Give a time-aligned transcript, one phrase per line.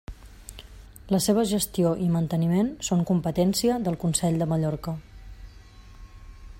[1.15, 4.97] La seva gestió i manteniment són competència del Consell de Mallorca.